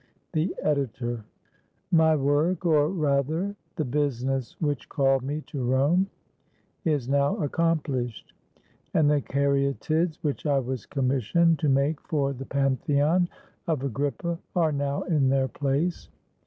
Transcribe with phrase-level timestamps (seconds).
[0.33, 1.23] The Editor.]
[1.91, 6.07] My work, or rather, the business which called me to Rome,
[6.83, 8.33] is now accomplished,
[8.95, 13.29] and the Caryatids which I was commissioned to make for the Pantheon
[13.67, 16.09] of Agrippa are now in their place.